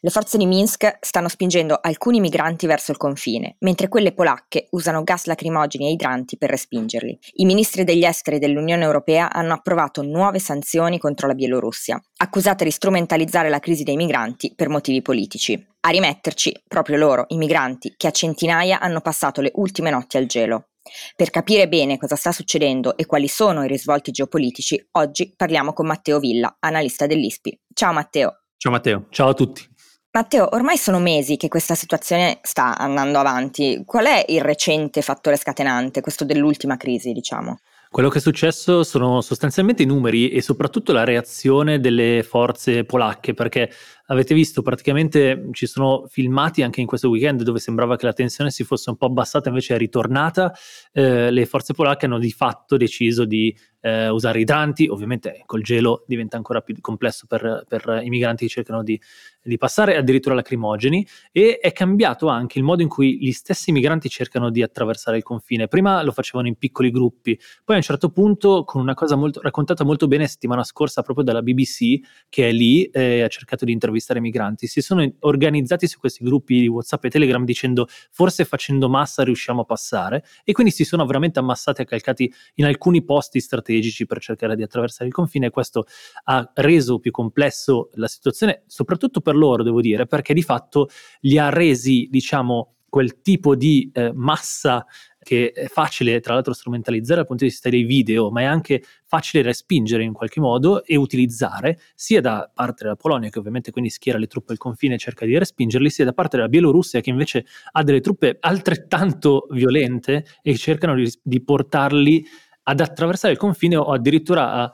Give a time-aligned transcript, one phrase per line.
[0.00, 5.02] Le forze di Minsk stanno spingendo alcuni migranti verso il confine, mentre quelle polacche usano
[5.02, 7.18] gas lacrimogeni e idranti per respingerli.
[7.34, 12.70] I ministri degli esteri dell'Unione Europea hanno approvato nuove sanzioni contro la Bielorussia, accusata di
[12.70, 15.66] strumentalizzare la crisi dei migranti per motivi politici.
[15.80, 20.26] A rimetterci proprio loro, i migranti, che a centinaia hanno passato le ultime notti al
[20.26, 20.68] gelo.
[21.16, 25.86] Per capire bene cosa sta succedendo e quali sono i risvolti geopolitici, oggi parliamo con
[25.86, 27.58] Matteo Villa, analista dell'ISPI.
[27.72, 28.44] Ciao Matteo.
[28.56, 29.73] Ciao Matteo, ciao a tutti.
[30.16, 33.82] Matteo, ormai sono mesi che questa situazione sta andando avanti.
[33.84, 37.58] Qual è il recente fattore scatenante, questo dell'ultima crisi, diciamo?
[37.90, 43.34] Quello che è successo sono sostanzialmente i numeri e soprattutto la reazione delle forze polacche,
[43.34, 43.72] perché
[44.06, 48.50] avete visto praticamente ci sono filmati anche in questo weekend dove sembrava che la tensione
[48.50, 50.52] si fosse un po' abbassata, invece è ritornata.
[50.92, 56.04] Eh, le forze polacche hanno di fatto deciso di eh, usare idranti, ovviamente col gelo
[56.06, 58.98] diventa ancora più complesso per, per i migranti che cercano di,
[59.42, 64.08] di, passare, addirittura lacrimogeni, e è cambiato anche il modo in cui gli stessi migranti
[64.08, 65.68] cercano di attraversare il confine.
[65.68, 69.42] Prima lo facevano in piccoli gruppi, poi a un certo punto, con una cosa molto,
[69.42, 73.72] raccontata molto bene settimana scorsa proprio dalla BBC, che è lì e ha cercato di
[73.94, 78.88] intervistare migranti, si sono organizzati su questi gruppi di WhatsApp e Telegram dicendo forse facendo
[78.88, 83.40] massa riusciamo a passare, e quindi si sono veramente ammassati e calcati in alcuni posti
[83.40, 85.46] strategici per cercare di attraversare il confine.
[85.46, 85.86] E questo
[86.24, 90.88] ha reso più complesso la situazione, soprattutto per loro, devo dire, perché di fatto
[91.20, 94.86] li ha resi, diciamo, quel tipo di eh, massa
[95.24, 98.84] che è facile tra l'altro strumentalizzare dal punto di vista dei video, ma è anche
[99.04, 103.90] facile respingere in qualche modo e utilizzare sia da parte della Polonia, che ovviamente quindi
[103.90, 107.10] schiera le truppe al confine e cerca di respingerli, sia da parte della Bielorussia, che
[107.10, 112.24] invece ha delle truppe altrettanto violente e cercano di, di portarli
[112.64, 114.72] ad attraversare il confine o addirittura a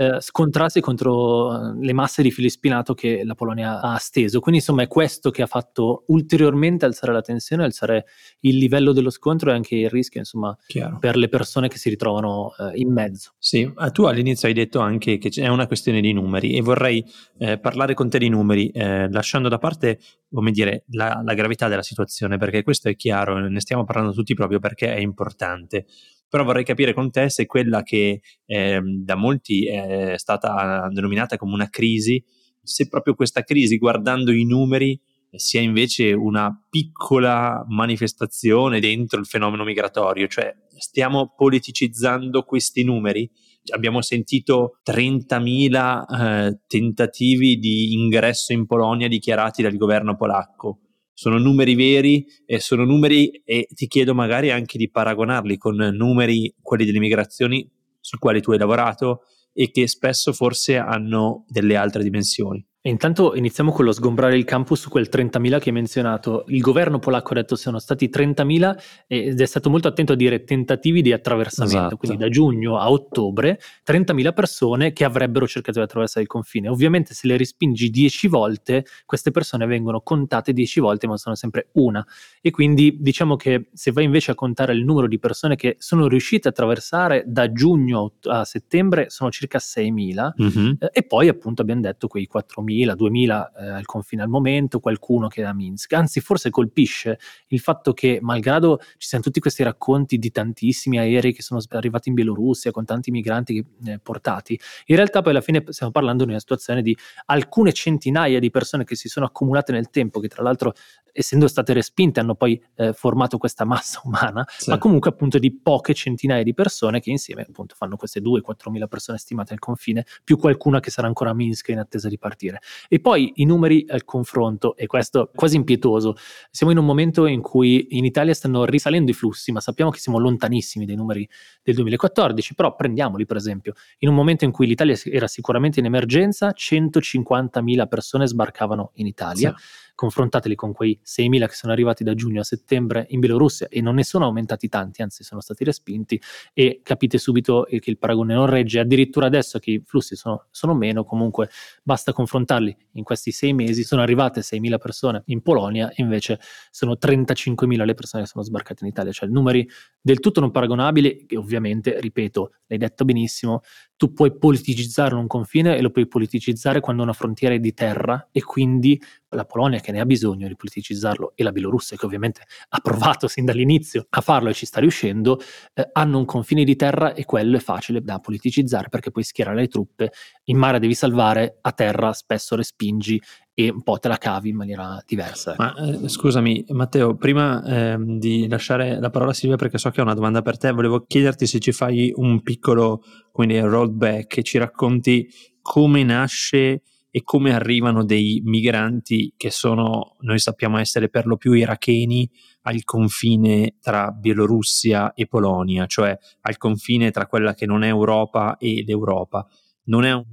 [0.00, 4.40] eh, scontrarsi contro eh, le masse di fili spinato che la Polonia ha steso.
[4.40, 8.06] Quindi insomma è questo che ha fatto ulteriormente alzare la tensione, alzare
[8.40, 10.96] il livello dello scontro e anche il rischio insomma Chiaro.
[10.98, 13.32] per le persone che si ritrovano eh, in mezzo.
[13.36, 17.04] Sì, tu all'inizio hai detto anche che è una questione di numeri e vorrei
[17.36, 19.98] eh, parlare con te di numeri eh, lasciando da parte
[20.32, 24.32] come dire, la, la gravità della situazione perché questo è chiaro, ne stiamo parlando tutti
[24.32, 25.84] proprio perché è importante
[26.30, 31.54] però vorrei capire con te se quella che eh, da molti è stata denominata come
[31.54, 32.24] una crisi,
[32.62, 34.98] se proprio questa crisi, guardando i numeri,
[35.32, 43.28] sia invece una piccola manifestazione dentro il fenomeno migratorio, cioè stiamo politicizzando questi numeri.
[43.72, 50.78] Abbiamo sentito 30.000 eh, tentativi di ingresso in Polonia dichiarati dal governo polacco
[51.20, 56.54] sono numeri veri e sono numeri e ti chiedo magari anche di paragonarli con numeri,
[56.62, 57.70] quelli delle migrazioni
[58.00, 62.66] su quali tu hai lavorato e che spesso forse hanno delle altre dimensioni.
[62.82, 66.44] E intanto iniziamo con lo sgombrare il campus su quel 30.000 che hai menzionato.
[66.48, 70.44] Il governo polacco ha detto siano stati 30.000 ed è stato molto attento a dire
[70.44, 71.96] tentativi di attraversamento, esatto.
[71.98, 76.68] quindi da giugno a ottobre 30.000 persone che avrebbero cercato di attraversare il confine.
[76.68, 81.68] Ovviamente se le respingi 10 volte, queste persone vengono contate 10 volte, ma sono sempre
[81.72, 82.02] una.
[82.40, 86.08] E quindi diciamo che se vai invece a contare il numero di persone che sono
[86.08, 90.72] riuscite a attraversare da giugno a settembre, sono circa 6.000 mm-hmm.
[90.78, 94.80] eh, e poi appunto abbiamo detto quei 4.000 1000, 2000 eh, al confine al momento,
[94.80, 95.92] qualcuno che è a Minsk.
[95.92, 101.32] Anzi, forse colpisce il fatto che, malgrado ci siano tutti questi racconti di tantissimi aerei
[101.32, 105.64] che sono arrivati in Bielorussia con tanti migranti eh, portati, in realtà poi alla fine
[105.68, 106.96] stiamo parlando di una situazione di
[107.26, 110.74] alcune centinaia di persone che si sono accumulate nel tempo, che tra l'altro
[111.12, 114.70] essendo state respinte hanno poi eh, formato questa massa umana, sì.
[114.70, 118.86] ma comunque appunto di poche centinaia di persone che insieme appunto fanno queste 2-4 mila
[118.86, 122.59] persone stimate al confine, più qualcuna che sarà ancora a Minsk in attesa di partire.
[122.88, 126.16] E poi i numeri al confronto, e questo è quasi impietoso,
[126.50, 129.98] siamo in un momento in cui in Italia stanno risalendo i flussi, ma sappiamo che
[129.98, 131.28] siamo lontanissimi dai numeri
[131.62, 135.86] del 2014, però prendiamoli per esempio, in un momento in cui l'Italia era sicuramente in
[135.86, 139.54] emergenza, 150.000 persone sbarcavano in Italia.
[139.56, 139.88] Sì.
[140.00, 143.96] confrontateli con quei 6.000 che sono arrivati da giugno a settembre in Bielorussia e non
[143.96, 146.18] ne sono aumentati tanti, anzi sono stati respinti
[146.54, 150.72] e capite subito che il paragone non regge, addirittura adesso che i flussi sono, sono
[150.72, 151.50] meno, comunque
[151.82, 152.14] basta
[152.50, 157.84] confrontarli in questi sei mesi, sono arrivate 6.000 persone in Polonia e invece sono 35.000
[157.84, 159.68] le persone che sono sbarcate in Italia, cioè numeri
[160.00, 163.60] del tutto non paragonabili e ovviamente, ripeto, l'hai detto benissimo,
[164.00, 168.28] tu puoi politicizzare un confine e lo puoi politicizzare quando una frontiera è di terra
[168.32, 168.98] e quindi
[169.28, 173.28] la Polonia che ne ha bisogno di politicizzarlo e la Bielorussia che ovviamente ha provato
[173.28, 175.38] sin dall'inizio a farlo e ci sta riuscendo,
[175.74, 179.56] eh, hanno un confine di terra e quello è facile da politicizzare perché puoi schierare
[179.56, 180.12] le truppe,
[180.44, 183.20] in mare devi salvare, a terra spesso respingi
[183.54, 185.54] e un po' te la cavi in maniera diversa.
[185.58, 190.00] Ma eh, scusami Matteo, prima eh, di lasciare la parola a Silvia perché so che
[190.00, 193.02] ho una domanda per te, volevo chiederti se ci fai un piccolo
[193.32, 195.28] quindi rollback e ci racconti
[195.60, 196.82] come nasce
[197.12, 202.30] e come arrivano dei migranti che sono, noi sappiamo essere per lo più iracheni,
[202.62, 208.56] al confine tra Bielorussia e Polonia, cioè al confine tra quella che non è Europa
[208.58, 209.44] e l'Europa.
[209.84, 210.24] Non è un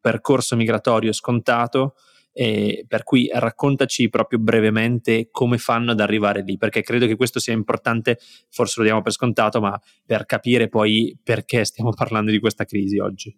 [0.00, 1.94] percorso migratorio scontato,
[2.32, 7.40] eh, per cui raccontaci proprio brevemente come fanno ad arrivare lì, perché credo che questo
[7.40, 8.18] sia importante,
[8.50, 12.98] forse lo diamo per scontato, ma per capire poi perché stiamo parlando di questa crisi
[12.98, 13.36] oggi.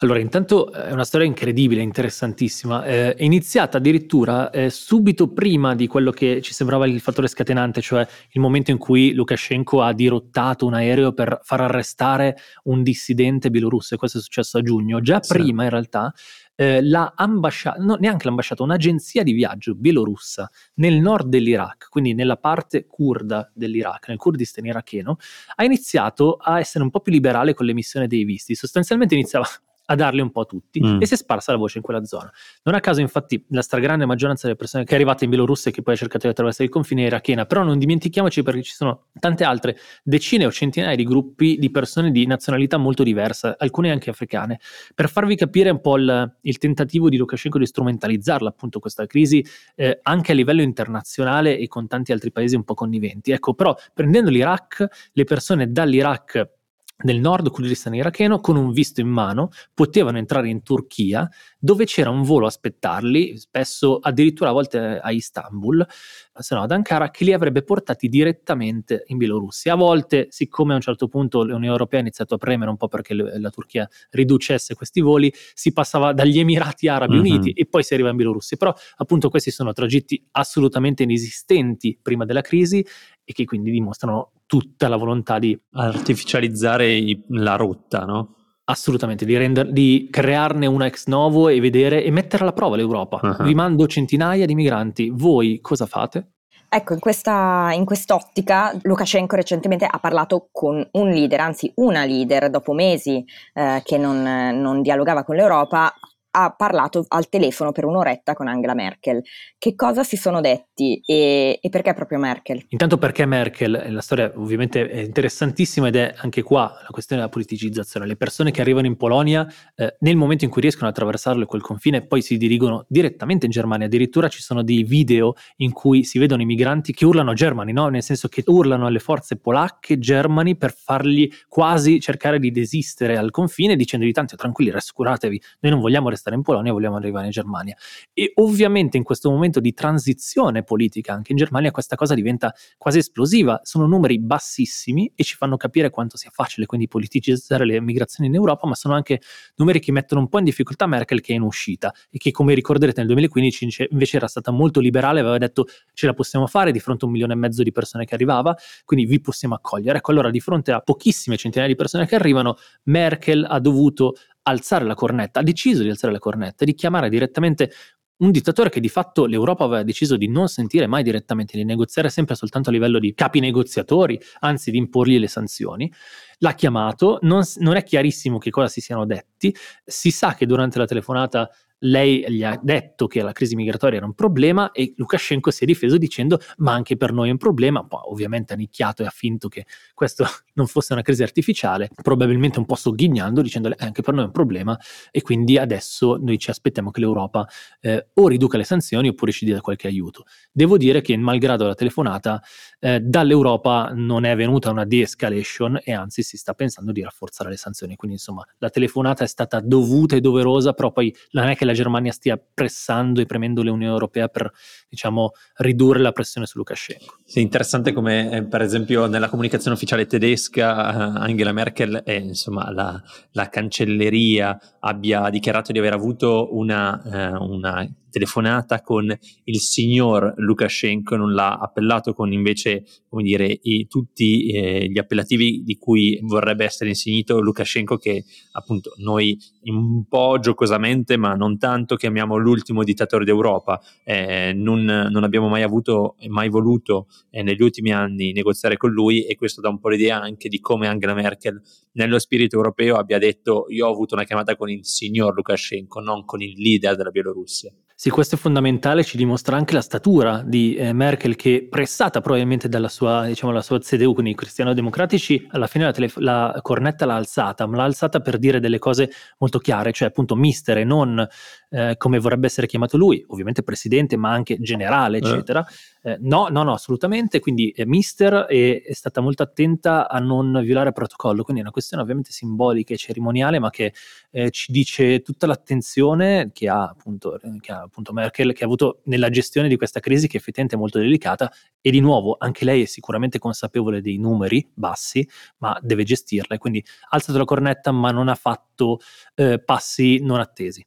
[0.00, 2.84] Allora, intanto è una storia incredibile, interessantissima.
[2.84, 7.80] Eh, è iniziata addirittura eh, subito prima di quello che ci sembrava il fattore scatenante,
[7.80, 13.50] cioè il momento in cui Lukashenko ha dirottato un aereo per far arrestare un dissidente
[13.50, 15.00] bielorusso, e questo è successo a giugno.
[15.00, 15.32] Già sì.
[15.32, 16.12] prima, in realtà,
[16.60, 22.84] eh, l'ambasciata, no, neanche l'ambasciata, un'agenzia di viaggio bielorussa nel nord dell'Iraq, quindi nella parte
[22.84, 25.18] kurda dell'Iraq, nel Kurdistan iracheno,
[25.54, 28.56] ha iniziato a essere un po' più liberale con l'emissione dei visti.
[28.56, 29.46] Sostanzialmente iniziava
[29.90, 31.00] a darli un po' a tutti mm.
[31.00, 32.30] e si è sparsa la voce in quella zona.
[32.64, 35.74] Non a caso, infatti, la stragrande maggioranza delle persone che è arrivata in Bielorussia e
[35.74, 38.74] che poi ha cercato di attraversare il confine è irachena, però non dimentichiamoci perché ci
[38.74, 43.90] sono tante altre decine o centinaia di gruppi di persone di nazionalità molto diverse, alcune
[43.90, 44.60] anche africane,
[44.94, 49.44] per farvi capire un po' il, il tentativo di Lukashenko di strumentalizzarla appunto questa crisi
[49.74, 53.32] eh, anche a livello internazionale e con tanti altri paesi un po' conniventi.
[53.32, 56.56] Ecco, però prendendo l'Iraq, le persone dall'Iraq
[57.04, 62.10] nel nord Kurdistan iracheno con un visto in mano potevano entrare in Turchia dove c'era
[62.10, 65.86] un volo a aspettarli, spesso addirittura a volte a Istanbul,
[66.34, 69.72] se no ad Ankara, che li avrebbe portati direttamente in Bielorussia.
[69.74, 72.88] A volte, siccome a un certo punto l'Unione Europea ha iniziato a premere un po'
[72.88, 77.34] perché la Turchia riducesse questi voli, si passava dagli Emirati Arabi mm-hmm.
[77.34, 78.56] Uniti e poi si arriva in Bielorussia.
[78.56, 82.84] Però appunto questi sono tragitti assolutamente inesistenti prima della crisi
[83.24, 88.34] e che quindi dimostrano tutta la volontà di artificializzare i, la rotta, no?
[88.64, 93.20] Assolutamente, di, render, di, crearne una ex novo e vedere e mettere alla prova l'Europa.
[93.22, 93.44] Uh-huh.
[93.44, 96.32] Vi mando centinaia di migranti, voi cosa fate?
[96.70, 102.50] Ecco, in, questa, in quest'ottica Lukashenko recentemente ha parlato con un leader, anzi una leader,
[102.50, 103.24] dopo mesi
[103.54, 104.22] eh, che non,
[104.60, 105.92] non dialogava con l'Europa,
[106.40, 109.22] ha parlato al telefono per un'oretta con Angela Merkel.
[109.58, 112.64] Che cosa si sono detti e, e, perché proprio Merkel?
[112.68, 117.32] Intanto perché Merkel, la storia ovviamente è interessantissima ed è anche qua la questione della
[117.32, 118.06] politicizzazione.
[118.06, 121.60] Le persone che arrivano in Polonia eh, nel momento in cui riescono a attraversarlo quel
[121.60, 123.86] confine poi si dirigono direttamente in Germania.
[123.86, 127.88] Addirittura ci sono dei video in cui si vedono i migranti che urlano Germani, no?
[127.88, 133.30] nel senso che urlano alle forze polacche, germani per fargli quasi cercare di desistere al
[133.32, 137.76] confine dicendogli tanto tranquilli, rassicuratevi, noi non vogliamo restare in Polonia, vogliamo arrivare in Germania.
[138.12, 142.98] E ovviamente in questo momento di transizione politica anche in Germania questa cosa diventa quasi
[142.98, 148.28] esplosiva, sono numeri bassissimi e ci fanno capire quanto sia facile quindi politicizzare le migrazioni
[148.28, 149.20] in Europa, ma sono anche
[149.56, 152.54] numeri che mettono un po' in difficoltà Merkel che è in uscita e che come
[152.54, 156.80] ricorderete nel 2015 invece era stata molto liberale, aveva detto ce la possiamo fare di
[156.80, 159.98] fronte a un milione e mezzo di persone che arrivava, quindi vi possiamo accogliere.
[159.98, 164.14] Ecco allora di fronte a pochissime centinaia di persone che arrivano, Merkel ha dovuto
[164.48, 167.70] alzare la cornetta, ha deciso di alzare la cornetta e di chiamare direttamente
[168.18, 172.08] un dittatore che di fatto l'Europa aveva deciso di non sentire mai direttamente, di negoziare
[172.08, 175.92] sempre soltanto a livello di capi negoziatori, anzi di imporgli le sanzioni.
[176.38, 180.78] L'ha chiamato, non, non è chiarissimo che cosa si siano detti, si sa che durante
[180.78, 181.48] la telefonata
[181.80, 185.66] lei gli ha detto che la crisi migratoria era un problema e Lukashenko si è
[185.66, 189.10] difeso dicendo ma anche per noi è un problema, poi ovviamente ha nicchiato e ha
[189.10, 194.02] finto che questo non fosse una crisi artificiale, probabilmente un po' sogghignando dicendole eh, anche
[194.02, 194.78] per noi è un problema
[195.10, 197.46] e quindi adesso noi ci aspettiamo che l'Europa
[197.80, 200.24] eh, o riduca le sanzioni oppure ci dia qualche aiuto.
[200.50, 202.42] Devo dire che malgrado la telefonata
[202.80, 207.56] eh, dall'Europa non è venuta una de-escalation e anzi si sta pensando di rafforzare le
[207.56, 211.64] sanzioni, quindi insomma la telefonata è stata dovuta e doverosa, però poi non è che
[211.68, 214.50] la Germania stia pressando e premendo l'Unione Europea per
[214.88, 217.18] diciamo, ridurre la pressione su Lukashenko.
[217.24, 222.70] Sì, interessante come eh, per esempio nella comunicazione ufficiale tedesca eh, Angela Merkel e insomma
[222.72, 223.00] la,
[223.32, 231.16] la, cancelleria abbia dichiarato di aver avuto una, eh, una telefonata con il signor Lukashenko,
[231.16, 236.64] non l'ha appellato con invece, come dire, i, tutti eh, gli appellativi di cui vorrebbe
[236.64, 243.24] essere insignito Lukashenko, che appunto noi un po' giocosamente, ma non tanto, chiamiamo l'ultimo dittatore
[243.24, 243.80] d'Europa.
[244.04, 248.90] Eh, non, non, abbiamo mai avuto e mai voluto eh, negli ultimi anni negoziare con
[248.90, 251.60] lui e questo dà un po' l'idea anche di come Angela Merkel
[251.92, 256.24] nello spirito europeo abbia detto io ho avuto una chiamata con il signor Lukashenko, non
[256.24, 257.72] con il leader della Bielorussia.
[258.00, 262.68] Sì, questo è fondamentale, ci dimostra anche la statura di eh, Merkel che, pressata probabilmente
[262.68, 267.06] dalla sua, diciamo, la sua CDU, quindi i cristiano-democratici, alla fine la, telef- la, cornetta
[267.06, 270.84] l'ha alzata, ma l'ha alzata per dire delle cose molto chiare, cioè appunto mister e
[270.84, 271.26] non
[271.70, 275.20] eh, come vorrebbe essere chiamato lui, ovviamente presidente, ma anche generale, eh.
[275.20, 275.66] eccetera.
[276.02, 276.16] Eh.
[276.20, 280.88] no, no, no, assolutamente, quindi eh, mister è, è, stata molto attenta a non violare
[280.88, 283.92] il protocollo, quindi è una questione ovviamente simbolica e cerimoniale, ma che
[284.30, 289.00] eh, ci dice tutta l'attenzione che ha appunto, che ha appunto Merkel, che ha avuto
[289.04, 292.82] nella gestione di questa crisi che effettivamente è molto delicata e di nuovo anche lei
[292.82, 297.92] è sicuramente consapevole dei numeri bassi, ma deve gestirla e quindi ha alzato la cornetta
[297.92, 299.00] ma non ha fatto
[299.34, 300.84] eh, passi non attesi.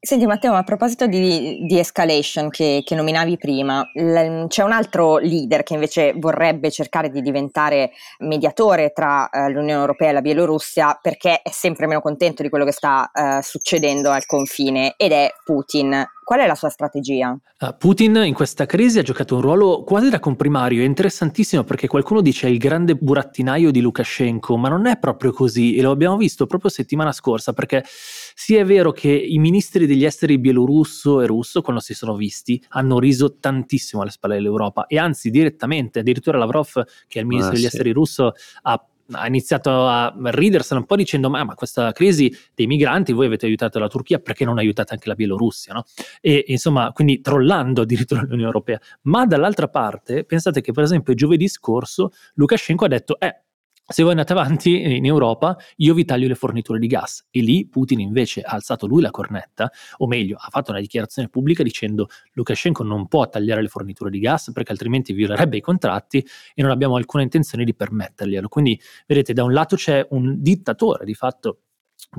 [0.00, 5.16] Senti Matteo, a proposito di, di escalation che, che, nominavi prima, l- c'è un altro
[5.16, 7.90] leader che invece vorrebbe cercare di diventare
[8.20, 12.64] mediatore tra uh, l'Unione Europea e la Bielorussia perché è sempre meno contento di quello
[12.64, 16.06] che sta uh, succedendo al confine ed è Putin.
[16.28, 17.30] Qual è la sua strategia?
[17.58, 21.86] Uh, Putin in questa crisi ha giocato un ruolo quasi da comprimario, è interessantissimo perché
[21.86, 26.18] qualcuno dice il grande burattinaio di Lukashenko, ma non è proprio così e lo abbiamo
[26.18, 31.26] visto proprio settimana scorsa perché sì è vero che i ministri degli esteri bielorusso e
[31.26, 36.36] russo quando si sono visti hanno riso tantissimo alle spalle dell'Europa e anzi direttamente, addirittura
[36.36, 37.68] Lavrov che è il ministro ah, degli sì.
[37.68, 38.32] esteri russo
[38.64, 43.26] ha ha iniziato a ridersene un po' dicendo ma, ma, questa crisi dei migranti voi
[43.26, 45.84] avete aiutato la Turchia perché non aiutate anche la Bielorussia no?
[46.20, 51.48] e insomma quindi trollando addirittura l'Unione Europea ma dall'altra parte pensate che per esempio giovedì
[51.48, 53.42] scorso Lukashenko ha detto eh
[53.90, 57.26] se voi andate avanti in Europa, io vi taglio le forniture di gas.
[57.30, 61.30] E lì Putin invece ha alzato lui la cornetta, o meglio, ha fatto una dichiarazione
[61.30, 66.24] pubblica dicendo Lukashenko non può tagliare le forniture di gas perché altrimenti violerebbe i contratti
[66.54, 68.48] e non abbiamo alcuna intenzione di permetterglielo.
[68.48, 71.60] Quindi, vedete, da un lato c'è un dittatore di fatto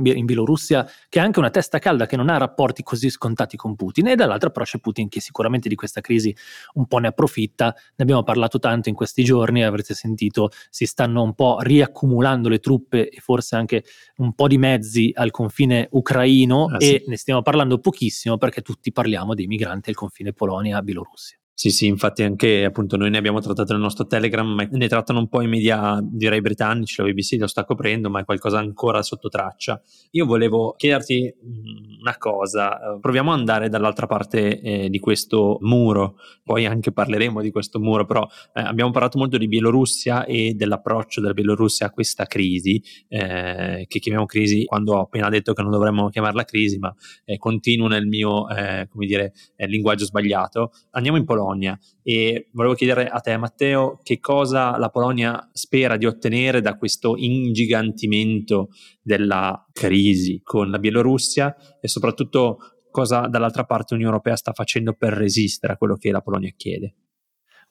[0.03, 3.75] in Bielorussia, che ha anche una testa calda, che non ha rapporti così scontati con
[3.75, 6.35] Putin, e dall'altra però c'è Putin che sicuramente di questa crisi
[6.73, 7.73] un po' ne approfitta.
[7.95, 12.59] Ne abbiamo parlato tanto in questi giorni, avrete sentito, si stanno un po' riaccumulando le
[12.59, 13.83] truppe e forse anche
[14.17, 17.03] un po' di mezzi al confine ucraino ah, e sì.
[17.07, 21.37] ne stiamo parlando pochissimo perché tutti parliamo dei migranti al confine Polonia-Bielorussia.
[21.59, 25.19] Sì, sì, infatti anche appunto noi ne abbiamo trattato nel nostro Telegram, ma ne trattano
[25.19, 29.01] un po' i media, direi britannici, la BBC lo sta coprendo, ma è qualcosa ancora
[29.01, 29.81] sotto traccia.
[30.11, 35.57] Io volevo chiederti mm, una cosa, eh, proviamo ad andare dall'altra parte eh, di questo
[35.59, 40.53] muro, poi anche parleremo di questo muro, però eh, abbiamo parlato molto di Bielorussia e
[40.53, 45.61] dell'approccio della Bielorussia a questa crisi, eh, che chiamiamo crisi quando ho appena detto che
[45.61, 50.71] non dovremmo chiamarla crisi, ma eh, continuo nel mio, eh, come dire, linguaggio sbagliato.
[50.91, 55.97] Andiamo in Polonia Polonia e volevo chiedere a te Matteo che cosa la Polonia spera
[55.97, 58.69] di ottenere da questo ingigantimento
[59.01, 62.57] della crisi con la Bielorussia e soprattutto
[62.91, 66.95] cosa dall'altra parte l'Unione Europea sta facendo per resistere a quello che la Polonia chiede.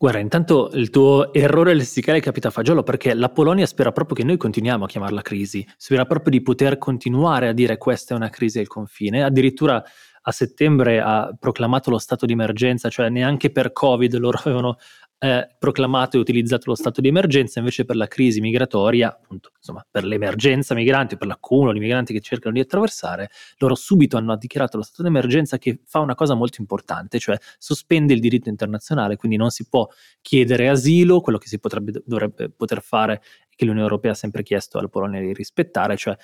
[0.01, 4.23] Guarda, intanto il tuo errore lessicale capita a fagiolo perché la Polonia spera proprio che
[4.23, 8.31] noi continuiamo a chiamarla crisi, spera proprio di poter continuare a dire questa è una
[8.31, 9.83] crisi al confine, addirittura
[10.29, 14.77] a settembre ha proclamato lo stato di emergenza, cioè neanche per Covid loro avevano
[15.21, 19.85] eh, proclamato e utilizzato lo stato di emergenza, invece per la crisi migratoria, appunto, insomma,
[19.91, 24.77] per l'emergenza migranti, per l'accumulo di migranti che cercano di attraversare, loro subito hanno dichiarato
[24.77, 29.17] lo stato di emergenza che fa una cosa molto importante, cioè sospende il diritto internazionale,
[29.17, 29.89] quindi non si può
[30.21, 33.23] chiedere asilo, quello che si potrebbe, dovrebbe poter fare
[33.59, 36.17] che l'Unione Europea ha sempre chiesto alla Polonia di rispettare, cioè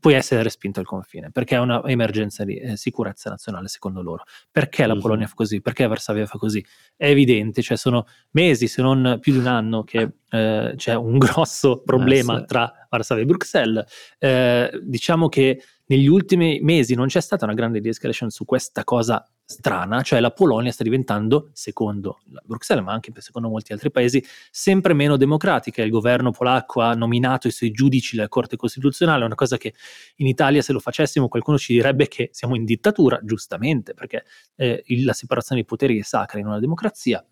[0.00, 4.24] puoi essere respinto al confine, perché è un'emergenza di eh, sicurezza nazionale secondo loro.
[4.50, 5.60] Perché la Polonia fa così?
[5.60, 6.64] Perché Varsavia fa così?
[6.96, 11.16] È evidente, cioè sono mesi, se non più di un anno, che eh, c'è un
[11.18, 12.46] grosso problema eh, sì.
[12.46, 13.84] tra Varsavia e Bruxelles.
[14.18, 19.24] Eh, diciamo che negli ultimi mesi non c'è stata una grande de-escalation su questa cosa
[19.50, 24.94] strana, cioè la Polonia sta diventando, secondo Bruxelles, ma anche secondo molti altri paesi, sempre
[24.94, 25.82] meno democratica.
[25.82, 29.74] Il governo polacco ha nominato i suoi giudici alla Corte Costituzionale, una cosa che
[30.16, 34.84] in Italia se lo facessimo qualcuno ci direbbe che siamo in dittatura, giustamente, perché eh,
[35.04, 37.24] la separazione dei poteri è sacra in una democrazia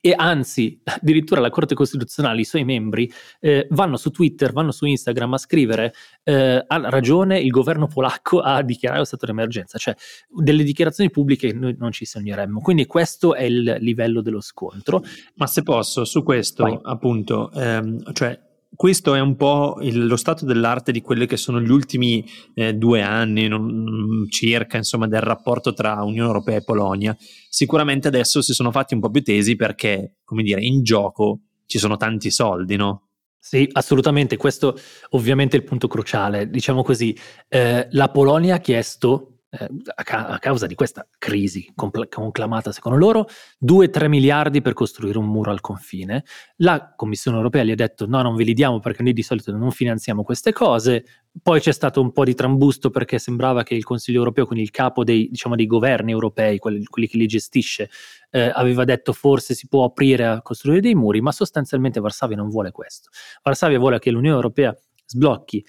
[0.00, 4.86] e anzi addirittura la Corte Costituzionale, i suoi membri eh, vanno su Twitter, vanno su
[4.86, 5.92] Instagram a scrivere
[6.22, 9.94] eh, ha ragione il governo polacco a dichiarare lo stato d'emergenza, cioè
[10.28, 15.02] delle dichiarazioni pubbliche noi non ci sogneremmo, quindi questo è il livello dello scontro.
[15.34, 16.78] Ma se posso, su questo Vai.
[16.82, 18.38] appunto, ehm, cioè
[18.74, 22.24] questo è un po' il, lo stato dell'arte di quelli che sono gli ultimi
[22.54, 27.16] eh, due anni non, circa insomma, del rapporto tra Unione Europea e Polonia.
[27.48, 31.78] Sicuramente adesso si sono fatti un po' più tesi perché, come dire, in gioco ci
[31.78, 33.08] sono tanti soldi, no?
[33.38, 34.36] Sì, assolutamente.
[34.36, 34.76] Questo
[35.10, 36.48] ovviamente è il punto cruciale.
[36.48, 37.16] Diciamo così,
[37.48, 42.70] eh, la Polonia ha chiesto eh, a, ca- a, causa di questa crisi compl- conclamata
[42.70, 43.26] secondo loro,
[43.64, 46.24] 2-3 miliardi per costruire un muro al confine.
[46.56, 49.50] La Commissione europea gli ha detto no, non ve li diamo perché noi di solito
[49.50, 51.04] non finanziamo queste cose.
[51.42, 54.70] Poi c'è stato un po' di trambusto perché sembrava che il Consiglio europeo, quindi il
[54.70, 57.90] capo dei, diciamo, dei governi europei, quelli, quelli, che li gestisce,
[58.30, 62.48] eh, aveva detto forse si può aprire a costruire dei muri, ma sostanzialmente Varsavia non
[62.48, 63.10] vuole questo.
[63.42, 64.76] Varsavia vuole che l'Unione europea
[65.06, 65.64] sblocchi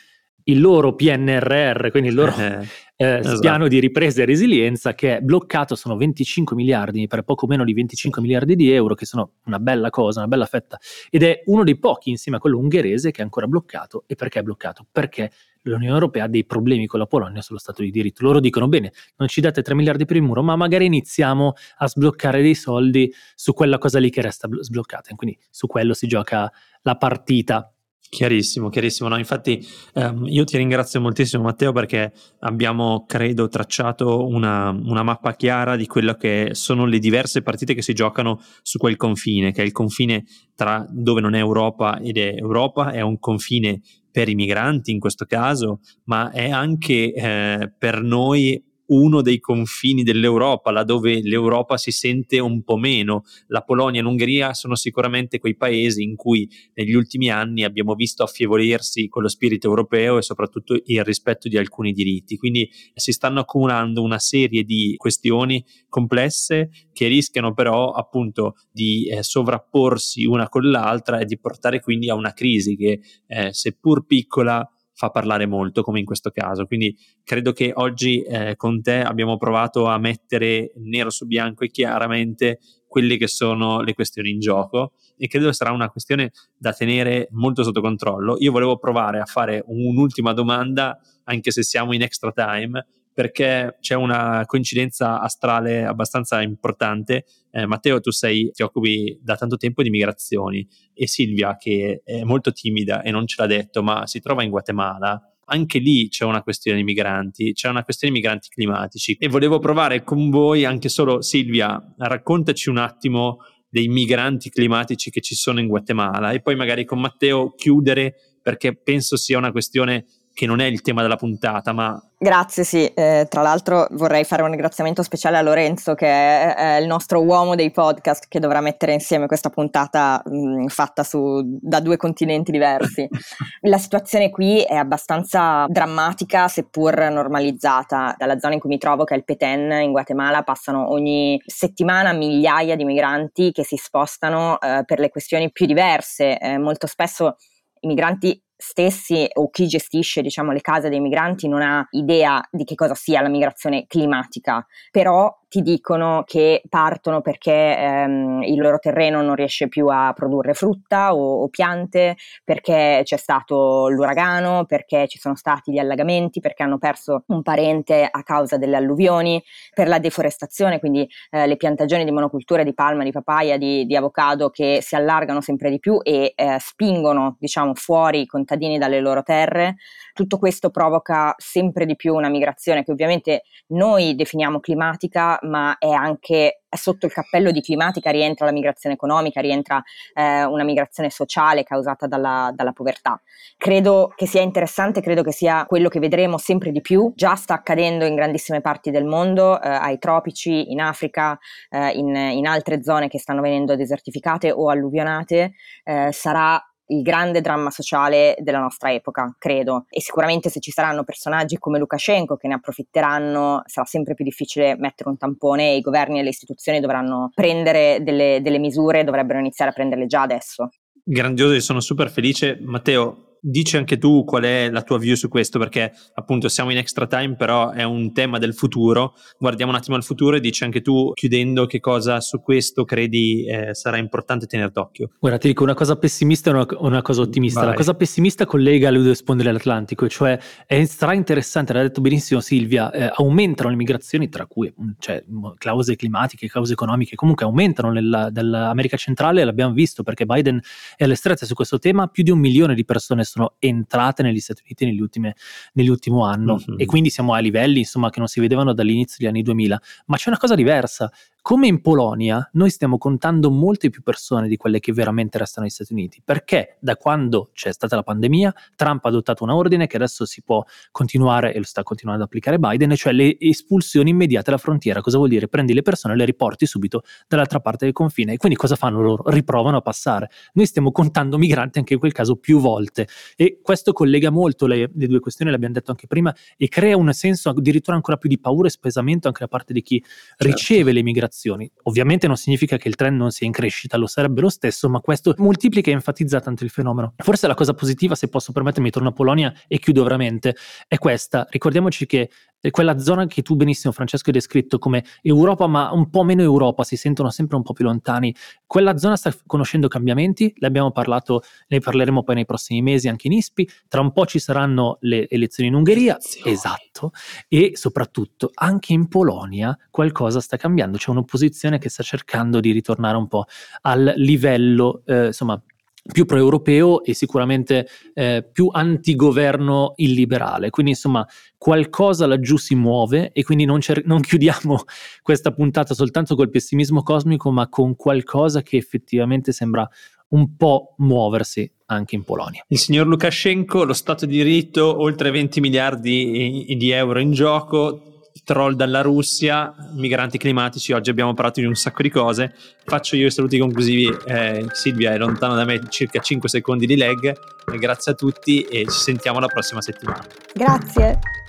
[0.46, 3.40] il loro PNRR, quindi il loro eh, eh, esatto.
[3.40, 7.74] piano di ripresa e resilienza che è bloccato, sono 25 miliardi, per poco meno di
[7.74, 10.78] 25 miliardi di euro, che sono una bella cosa, una bella fetta,
[11.10, 14.04] ed è uno dei pochi insieme a quello ungherese che è ancora bloccato.
[14.08, 14.86] E perché è bloccato?
[14.92, 15.32] Perché
[15.64, 18.24] l'Unione Europea ha dei problemi con la Polonia sullo Stato di diritto.
[18.24, 21.88] Loro dicono, bene, non ci date 3 miliardi per il muro, ma magari iniziamo a
[21.88, 25.12] sbloccare dei soldi su quella cosa lì che resta sbloccata.
[25.12, 27.72] E quindi su quello si gioca la partita
[28.10, 29.08] Chiarissimo, chiarissimo.
[29.08, 35.34] No, infatti ehm, io ti ringrazio moltissimo Matteo perché abbiamo, credo, tracciato una, una, mappa
[35.34, 39.62] chiara di quello che sono le diverse partite che si giocano su quel confine, che
[39.62, 43.80] è il confine tra dove non è Europa ed è Europa, è un confine
[44.12, 50.04] per i migranti in questo caso, ma è anche eh, per noi uno dei confini
[50.04, 53.24] dell'Europa, laddove l'Europa si sente un po' meno.
[53.48, 58.24] La Polonia e l'Ungheria sono sicuramente quei paesi in cui negli ultimi anni abbiamo visto
[58.24, 62.38] affievolirsi con lo spirito europeo e soprattutto il rispetto di alcuni diritti.
[62.38, 69.24] Quindi si stanno accumulando una serie di questioni complesse che rischiano però appunto di eh,
[69.24, 74.68] sovrapporsi una con l'altra e di portare quindi a una crisi che eh, seppur piccola
[75.02, 76.68] fa parlare molto, come in questo caso.
[76.68, 81.72] Quindi credo che oggi eh, con te abbiamo provato a mettere nero su bianco e
[81.72, 87.30] chiaramente quelle che sono le questioni in gioco e credo sarà una questione da tenere
[87.32, 88.36] molto sotto controllo.
[88.40, 93.96] Io volevo provare a fare un'ultima domanda, anche se siamo in extra time, perché c'è
[93.96, 97.26] una coincidenza astrale abbastanza importante.
[97.52, 102.24] Eh, Matteo, tu sei, ti occupi da tanto tempo di migrazioni e Silvia, che è
[102.24, 105.22] molto timida e non ce l'ha detto, ma si trova in Guatemala.
[105.46, 109.60] Anche lì c'è una questione di migranti, c'è una questione di migranti climatici e volevo
[109.60, 115.60] provare con voi, anche solo Silvia, raccontaci un attimo dei migranti climatici che ci sono
[115.60, 120.60] in Guatemala e poi magari con Matteo chiudere perché penso sia una questione che non
[120.60, 122.02] è il tema della puntata, ma...
[122.18, 122.86] Grazie, sì.
[122.86, 127.22] Eh, tra l'altro vorrei fare un ringraziamento speciale a Lorenzo, che è, è il nostro
[127.24, 132.52] uomo dei podcast, che dovrà mettere insieme questa puntata mh, fatta su, da due continenti
[132.52, 133.08] diversi.
[133.62, 138.16] La situazione qui è abbastanza drammatica, seppur normalizzata.
[138.18, 142.14] Dalla zona in cui mi trovo, che è il Petén, in Guatemala, passano ogni settimana
[142.14, 146.38] migliaia di migranti che si spostano eh, per le questioni più diverse.
[146.38, 147.36] Eh, molto spesso
[147.82, 152.64] i migranti stessi o chi gestisce diciamo, le case dei migranti non ha idea di
[152.64, 158.80] che cosa sia la migrazione climatica, però ti dicono che partono perché ehm, il loro
[158.80, 165.10] terreno non riesce più a produrre frutta o, o, piante, perché c'è stato l'uragano, perché
[165.10, 169.90] ci sono stati gli allagamenti, perché hanno perso un parente a causa delle alluvioni, per
[169.90, 174.52] la deforestazione, quindi eh, le piantagioni di monocultura di palma, di papaya, di, di avocado
[174.52, 179.22] che si allargano sempre di più e eh, spingono diciamo, fuori i contadini dalle loro
[179.22, 179.76] terre.
[180.14, 185.90] Tutto questo provoca sempre di più una migrazione che ovviamente noi definiamo climatica, ma è
[185.90, 189.82] anche sotto il cappello di climatica rientra la migrazione economica, rientra
[190.14, 193.20] eh, una migrazione sociale causata dalla, dalla, povertà.
[193.58, 197.56] Credo che sia interessante, credo che sia quello che vedremo sempre di più, già sta
[197.56, 201.38] accadendo in grandissime parti del mondo, eh, ai tropici, in Africa,
[201.70, 207.42] eh, in, in, altre zone che stanno venendo desertificate o alluvionate, eh, sarà il grande
[207.42, 209.86] dramma sociale della nostra epoca, credo.
[209.90, 214.76] E sicuramente se ci saranno personaggi come Lukashenko che ne approfitteranno, sarà sempre più difficile
[214.78, 219.40] mettere un tampone e i governi e le istituzioni dovranno prendere delle, delle misure, dovrebbero
[219.40, 220.70] iniziare a prenderle già adesso.
[221.04, 222.60] Grandioso, sono super felice.
[222.62, 226.78] Matteo, dici anche tu qual è la tua view su questo, perché appunto siamo in
[226.78, 229.16] extra time, però è un tema del futuro.
[229.38, 233.46] Guardiamo un attimo al futuro e dici anche tu, chiudendo, che cosa su questo credi
[233.46, 235.10] eh, sarà importante tenere d'occhio.
[235.20, 237.62] Guarda, ti dico una cosa pessimista e una, una, cosa ottimista.
[237.62, 237.70] Vai.
[237.70, 242.40] La cosa pessimista collega le due sponde dell'Atlantico, cioè è stra interessante, l'ha detto benissimo
[242.40, 245.24] Silvia, eh, aumentano le migrazioni, tra cui cioè,
[245.58, 250.62] cause climatiche, cause economiche, comunque aumentano nella, nell'America centrale, l'abbiamo visto perché Biden
[250.96, 254.40] è alle strette su questo tema, più di un milione di persone sono entrate negli
[254.40, 255.36] Stati Uniti negli, ultime,
[255.74, 256.80] nell'ultimo anno mm-hmm.
[256.80, 259.82] e quindi siamo a livelli insomma, che non si vedevano dall'inizio degli anni 2000.
[260.08, 261.12] Ma c'è una cosa diversa,
[261.42, 265.74] come in Polonia, noi stiamo contando molte più persone di quelle che veramente restano negli
[265.74, 269.96] Stati Uniti, perché da quando c'è stata la pandemia, Trump ha adottato un ordine che
[269.96, 274.52] adesso si può continuare e lo sta continuando ad applicare Biden, cioè le espulsioni immediate
[274.52, 275.02] alla frontiera.
[275.02, 275.48] Cosa vuol dire?
[275.48, 278.34] Prendi le persone e le riporti subito dall'altra parte del confine.
[278.34, 279.24] E quindi cosa fanno loro?
[279.26, 280.30] Riprovano a passare.
[280.54, 284.92] Noi stiamo contando migranti anche in quel caso più volte e questo collega molto le,
[284.94, 288.40] le due questioni, l'abbiamo detto anche prima, e crea un senso addirittura ancora più di
[288.40, 290.46] paura e spesamento anche da parte di chi certo.
[290.46, 291.72] riceve le migrazioni migrazioni.
[291.84, 295.00] Ovviamente non significa che il trend non sia in crescita, lo sarebbe lo stesso, ma
[295.00, 297.14] questo moltiplica e enfatizza tanto il fenomeno.
[297.18, 300.56] Forse la cosa positiva, se posso permettermi, torno a Polonia e chiudo veramente,
[300.88, 301.48] è questa.
[301.50, 302.30] Ricordiamoci che
[302.70, 306.84] quella zona che tu benissimo Francesco hai descritto come Europa ma un po' meno Europa,
[306.84, 308.36] si sentono sempre un po' più lontani,
[308.68, 313.28] quella zona sta conoscendo cambiamenti, ne abbiamo parlato, ne parleremo poi nei prossimi mesi anche
[313.28, 316.52] in ISPI, tra un po' ci saranno le elezioni in Ungheria, Elezione.
[316.52, 317.12] esatto,
[317.48, 323.18] e soprattutto anche in Polonia qualcosa sta cambiando, c'è un'opposizione che sta cercando di ritornare
[323.18, 323.46] un po'
[323.82, 325.62] al livello, eh, insomma,
[326.02, 330.70] più pro-europeo e sicuramente eh, più antigoverno illiberale.
[330.70, 331.26] Quindi insomma
[331.58, 334.84] qualcosa laggiù si muove e quindi non, cer- non, chiudiamo
[335.22, 339.88] questa puntata soltanto col pessimismo cosmico, ma con qualcosa che effettivamente sembra
[340.30, 342.64] un po' muoversi anche in Polonia.
[342.68, 348.11] Il signor Lukashenko, lo Stato di diritto, oltre 20 miliardi di euro in gioco,
[348.44, 352.54] troll dalla Russia, migranti climatici, oggi abbiamo parlato di un sacco di cose.
[352.86, 356.98] Faccio io i saluti conclusivi, eh, Silvia è lontano da me circa 5 secondi di
[356.98, 357.34] lag,
[357.78, 360.26] grazie a tutti e ci sentiamo la prossima settimana.
[360.54, 361.41] Grazie.